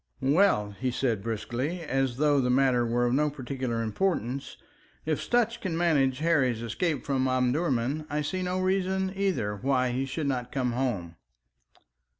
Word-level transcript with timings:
"Well," 0.33 0.71
he 0.79 0.89
said 0.89 1.21
briskly, 1.21 1.81
and 1.81 1.91
as 1.91 2.17
though 2.17 2.41
the 2.41 2.49
matter 2.49 2.87
were 2.87 3.05
of 3.05 3.13
no 3.13 3.29
particular 3.29 3.83
importance, 3.83 4.57
"if 5.05 5.21
Sutch 5.21 5.61
can 5.61 5.77
manage 5.77 6.17
Harry's 6.17 6.63
escape 6.63 7.05
from 7.05 7.27
Omdurman, 7.27 8.07
I 8.09 8.21
see 8.21 8.41
no 8.41 8.59
reason, 8.59 9.13
either, 9.15 9.55
why 9.57 9.91
he 9.91 10.05
should 10.07 10.25
not 10.25 10.51
come 10.51 10.71
home." 10.71 11.17